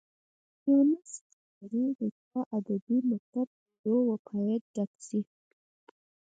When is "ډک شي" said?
4.75-5.19